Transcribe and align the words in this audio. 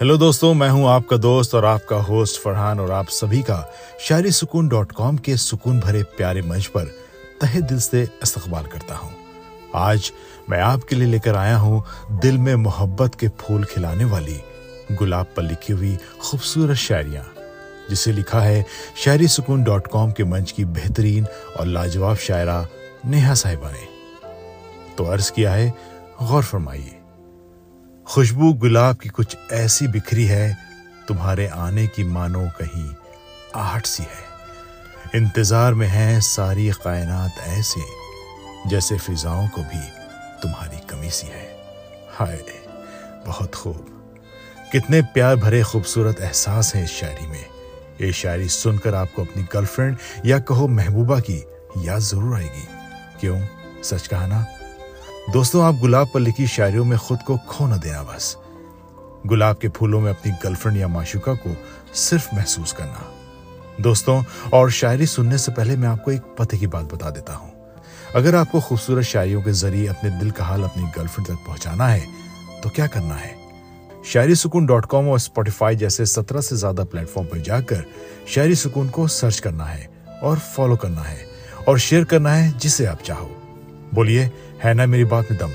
Hello 0.00 0.16
दोस्तों, 0.18 0.52
मैं 0.54 0.68
हूँ 0.70 0.86
आपका 0.88 1.16
दोस्त 1.16 1.54
और 1.54 1.64
आपका 1.64 1.96
होस्ट 1.98 2.40
फरहान 2.40 2.80
और 2.80 2.90
आप 2.92 3.06
सभी 3.08 3.40
का 3.42 3.56
शायरी 4.00 4.30
सुकून 4.30 4.68
डॉट 4.68 4.92
कॉम 4.92 5.16
के 5.16 5.36
सुकून 5.36 5.80
भरे 5.80 6.02
प्यारे 6.16 6.42
मंच 6.42 6.66
पर 6.66 6.84
तहे 7.40 7.60
दिल 7.62 7.78
से 7.78 8.02
इस्तकबाल 8.22 8.64
करता 8.64 8.94
हूँ। 8.94 9.10
आज 9.74 10.10
मैं 10.50 10.60
आपके 10.62 10.96
लिए 10.96 11.08
लेकर 11.08 11.36
आया 11.36 11.56
हूँ 11.56 11.82
दिल 12.20 12.38
में 12.38 12.54
मोहब्बत 12.56 13.14
के 13.14 13.28
फूल 13.40 13.64
खिलाने 13.64 14.04
वाली 14.04 14.38
गुलाब 14.92 15.32
पर 15.36 15.42
लिखी 15.42 15.72
हुई 15.72 15.96
खूबसूरत 16.20 16.76
शायरियाँ, 16.76 17.24
जिसे 17.90 18.12
लिखा 18.12 18.40
है 18.40 18.64
शायरी 19.04 19.28
सुकून 19.28 19.64
डॉट 19.64 19.86
कॉम 19.86 20.12
के 20.12 20.24
मंच 20.24 20.52
की 20.52 20.64
बेहतरीन 20.66 21.26
और 21.60 21.66
लाजवाब 21.66 22.16
शायरा 22.18 22.66
नेहा 23.06 23.34
साहिबा 23.34 23.70
ने। 23.70 23.86
तो 24.94 25.04
अर्ज़ 25.04 25.32
किया 25.32 25.52
है, 25.52 25.68
गौर 26.22 26.42
फरमाइए। 26.42 26.97
खुशबू 28.08 28.52
गुलाब 28.52 28.96
की 28.96 29.08
कुछ 29.08 29.36
ऐसी 29.52 29.86
बिखरी 29.88 30.24
है, 30.24 30.58
तुम्हारे 31.08 31.46
आने 31.46 31.86
की 31.86 32.04
मानो 32.04 32.48
कहीं 32.60 32.94
आहट 33.56 33.86
सी 33.86 34.02
है। 34.02 35.20
इंतज़ार 35.22 35.74
में 35.74 35.86
है 35.86 36.20
सारी 36.20 36.68
कायनात 36.70 37.38
ऐसे, 37.38 37.80
जैसे 38.68 38.98
फिजाओं 38.98 39.48
को 39.48 39.62
भी 39.62 39.80
तुम्हारी 40.42 40.78
कमी 40.86 41.10
सी 41.10 41.26
है। 41.26 41.46
हाय, 42.10 42.44
बहुत 43.26 43.54
खूब। 43.54 43.86
कितने 44.72 45.02
प्यार 45.02 45.36
भरे 45.36 45.62
खूबसूरत 45.62 46.20
एहसास 46.20 46.74
हैं 46.74 46.84
इस 46.84 46.90
शायरी 46.90 47.26
में। 47.26 47.44
ये 48.00 48.12
शायरी 48.12 48.48
सुनकर 48.48 48.94
आपको 48.94 49.24
अपनी 49.24 49.42
गर्लफ्रेंड 49.42 49.96
या 50.26 50.38
कहो 50.38 50.68
महबूबा 50.68 51.20
की 51.20 51.38
याद 51.78 52.00
ज़रूर 52.00 52.36
आएगी। 52.36 52.66
क्यों? 53.20 53.40
सच 53.82 54.06
कहा 54.06 54.26
ना? 54.26 54.46
दोस्तों, 55.28 55.62
आप 55.62 55.74
गुलाब 55.74 56.08
पर 56.12 56.20
लिखी 56.20 56.46
शायरियों 56.46 56.84
में 56.84 56.96
खुद 56.98 57.22
को 57.22 57.36
खो 57.48 57.66
न 57.66 57.78
देना 57.78 58.02
बस 58.02 58.36
गुलाब 59.26 59.56
के 59.56 59.68
फूलों 59.68 60.00
में 60.00 60.10
अपनी 60.10 60.32
गर्लफ्रेंड 60.42 60.76
या 60.76 60.88
माशुका 60.88 61.34
को 61.36 61.54
सिर्फ़ 61.94 62.28
महसूस 62.34 62.72
करना। 62.72 63.82
दोस्तों, 63.82 64.22
और 64.52 64.70
शायरी 64.70 65.06
सुनने 65.06 65.38
से 65.38 65.52
पहले 65.52 65.76
मैं 65.76 65.88
आपको 65.88 66.12
एक 66.12 66.34
पते 66.38 66.58
की 66.58 66.66
बात 66.66 66.92
बता 66.94 67.10
देता 67.10 67.34
हूँ। 67.34 67.52
अगर 68.14 68.34
आपको 68.34 68.60
खूबसूरत 68.60 69.04
शायरियों 69.04 69.42
के 69.42 69.52
ज़रिए 69.52 69.86
अपने 69.86 70.10
दिल 70.10 70.30
का 70.30 70.44
हाल 70.44 70.62
अपनी 70.64 70.90
गर्लफ्रेंड 70.96 71.28
तक 71.28 71.44
पहुंचाना 71.46 71.86
है 71.86 72.06
तो 72.62 72.70
क्या 72.70 72.86
करना 72.86 73.14
है? 73.14 73.34
शायरी 74.04 74.34
सुकून 74.34 74.66
डॉट 74.66 74.86
कॉम 74.86 75.08
और 75.08 75.18
स्पॉटिफाई 75.20 75.76
जैसे 75.76 76.06
सत्रह 76.06 76.40
से 76.40 76.56
ज़्यादा 76.56 76.84
प्लेटफॉर्म 76.84 77.28
पर 77.28 77.42
जाकर 77.42 77.84
शायरी 78.34 78.54
सुकून 78.56 78.88
को 78.88 79.06
सर्च 79.08 79.38
करना 79.38 79.64
है 79.64 79.88
और 80.22 80.38
फॉलो 80.38 80.76
करना 80.76 81.02
है 81.02 81.26
और 81.68 81.78
शेयर 81.78 82.04
करना 82.04 82.32
है 82.32 82.52
जिसे 82.58 82.86
आप 82.86 83.02
चाहो। 83.02 83.30
बोलिए, 83.94 84.30
है 84.62 84.74
ना 84.74 84.86
मेरी 84.86 85.04
बात 85.04 85.30
में 85.30 85.38
दम 85.40 85.50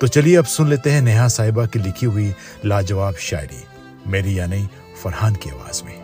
तो 0.00 0.06
चलिए 0.06 0.36
अब 0.36 0.44
सुन 0.44 0.68
लेते 0.68 0.90
हैं 0.90 1.00
नेहा 1.02 1.28
साहिबा 1.28 1.66
की 1.66 1.78
लिखी 1.78 2.06
हुई 2.06 2.34
लाजवाब 2.64 3.14
शायरी, 3.14 3.62
मेरी 4.06 4.38
यानी 4.38 4.68
फरहान 5.02 5.34
की 5.34 5.50
आवाज़ 5.50 5.82
में। 5.84 5.94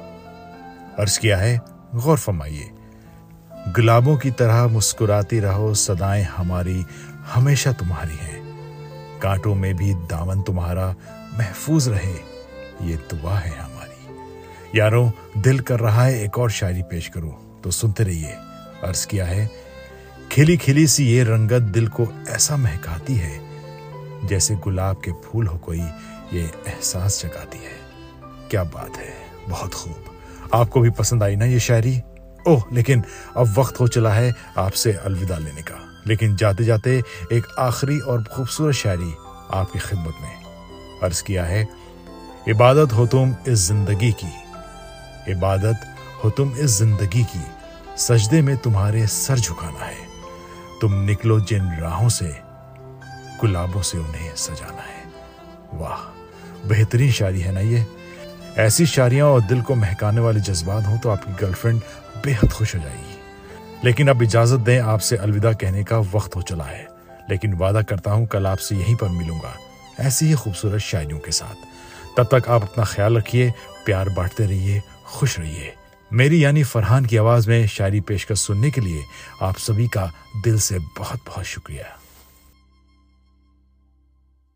अर्ज़ 0.98 1.18
किया 1.20 1.36
है, 1.36 1.60
गौर 1.94 2.18
फरमाइए। 2.18 2.70
गुलाबों 3.68 4.16
की 4.16 4.30
तरह 4.30 4.66
मुस्कुराती 4.66 5.40
रहो, 5.40 5.74
सदाएँ 5.74 6.24
हमारी 6.24 6.84
हमेशा 7.34 7.72
तुम्हारी 7.72 8.16
हैं। 8.16 9.20
कांटों 9.20 9.54
में 9.54 9.74
भी 9.76 9.94
दामन 9.94 10.42
तुम्हारा 10.42 10.94
महफूज 11.38 11.88
रहे, 11.88 12.12
ये 12.82 12.96
दुआ 13.10 13.34
है 13.34 13.56
हमारी। 13.58 14.78
यारों, 14.78 15.10
दिल 15.38 15.60
कर 15.60 15.80
रहा 15.80 16.04
है 16.04 16.24
एक 16.24 16.38
और 16.38 16.50
शायरी 16.50 16.82
पेश 16.82 17.08
करूँ 17.08 17.60
तो 17.64 17.70
सुनते 17.70 18.04
रहिए। 18.04 18.32
अर्ज़ 18.84 19.06
किया 19.06 19.26
है 19.26 19.65
खिली 20.32 20.56
खिली 20.56 20.86
सी 20.86 21.04
ये 21.06 21.22
रंगत 21.24 21.62
दिल 21.72 21.86
को 21.88 22.06
ऐसा 22.28 22.56
महकाती 22.56 23.14
है, 23.14 23.38
जैसे 24.26 24.54
गुलाब 24.56 24.96
के 24.96 25.12
फूल 25.24 25.46
हो 25.46 25.56
कोई 25.58 25.78
ये 25.78 26.42
एहसास 26.42 27.20
जगाती 27.22 27.58
है। 27.58 27.74
क्या 28.50 28.64
बात 28.64 28.96
है, 28.96 29.12
बहुत 29.48 29.74
खूब। 29.74 30.50
आपको 30.54 30.80
भी 30.80 30.90
पसंद 30.90 31.22
आई 31.22 31.36
ना 31.36 31.44
ये 31.44 31.60
शायरी? 31.60 32.00
ओह, 32.48 32.62
लेकिन 32.72 33.02
अब 33.36 33.54
वक्त 33.58 33.80
हो 33.80 33.88
चला 33.88 34.12
है 34.12 34.34
आपसे 34.58 34.92
अलविदा 34.94 35.38
लेने 35.38 35.62
का। 35.62 35.82
लेकिन 36.06 36.36
जाते 36.36 36.64
जाते 36.64 36.98
एक 37.32 37.46
आखिरी 37.58 37.98
और 38.00 38.22
खूबसूरत 38.24 38.74
शायरी 38.74 39.12
आपकी 39.52 39.78
खिदमत 39.78 40.14
में 40.22 41.00
अर्ज़ 41.02 41.22
किया 41.22 41.44
है, 41.44 41.66
इबादत 42.48 42.92
हो 42.92 43.06
तुम 43.06 43.34
इस 43.48 43.58
ज़िंदगी 43.58 44.12
की। 44.14 44.32
इबादत 45.32 45.94
हो 46.24 46.30
तुम 46.30 46.52
इस 46.54 46.78
ज़िंदगी 46.78 47.24
की, 47.24 47.44
सजदे 47.98 48.42
में 48.42 48.56
तुम्हारे 48.56 49.06
सर 49.08 49.38
झुकाना 49.38 49.84
है। 49.84 50.05
तुम 50.80 50.92
निकलो 50.94 51.40
जिन 51.40 51.70
राहों 51.80 52.08
से, 52.08 52.26
गुलाबों 53.40 53.82
से 53.82 53.98
उन्हें 53.98 54.34
सजाना 54.36 54.82
है। 54.82 55.04
वाह, 55.74 56.02
बेहतरीन 56.68 57.12
शायरी 57.12 57.40
है 57.40 57.52
ना 57.52 57.60
ये। 57.60 57.86
ऐसी 58.58 58.86
शायरियाँ 58.86 59.28
और 59.28 59.40
दिल 59.40 59.62
को 59.62 59.74
महकाने 59.74 60.20
वाले 60.20 60.40
जज्बात 60.40 60.86
हो 60.86 60.96
तो 60.96 61.08
आपकी 61.08 61.32
गर्लफ्रेंड 61.32 61.80
बेहद 62.24 62.52
खुश 62.52 62.74
हो 62.76 62.80
जाएगी। 62.80 63.16
लेकिन 63.84 64.08
अब 64.08 64.22
इजाज़त 64.22 64.60
दें 64.60 64.78
आपसे 64.80 65.16
अलविदा 65.16 65.52
कहने 65.52 65.84
का 65.84 65.98
वक्त 65.98 66.36
हो 66.36 66.42
चला 66.42 66.64
है। 66.64 66.86
लेकिन 67.30 67.54
वादा 67.54 67.82
करता 67.82 68.10
हूँ 68.10 68.26
कल 68.26 68.46
आपसे 68.46 68.76
यहीं 68.76 68.96
पर 68.96 69.08
मिलूँगा, 69.08 69.54
ऐसी 70.00 70.26
ही 70.26 70.34
खूबसूरत 70.34 70.80
शायरियों 70.80 71.18
के 71.18 71.32
साथ। 71.32 71.54
तब 72.16 72.28
तक 72.32 72.48
आप 72.48 72.62
अपना 72.62 72.84
ख्याल 72.84 73.16
रखिए, 73.16 73.52
प्यार 73.86 74.08
बांटते 74.08 74.46
रहिए, 74.46 74.82
खुश 75.06 75.38
रहिए। 75.38 75.74
मेरी 76.16 76.44
यानी 76.44 76.62
फरहान 76.64 77.04
की 77.04 77.16
आवाज़ 77.16 77.48
में 77.48 77.66
शायरी 77.66 78.00
पेशकश 78.00 78.40
सुनने 78.40 78.70
के 78.70 78.80
लिए 78.80 79.04
आप 79.42 79.56
सभी 79.56 79.88
का 79.88 80.12
दिल 80.44 80.58
से 80.58 80.78
बहुत 80.98 81.20
बहुत 81.26 81.44
शुक्रिया। 81.44 81.84